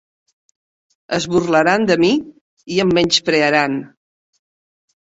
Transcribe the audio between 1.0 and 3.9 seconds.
Es burlaran de mi i em menysprearan.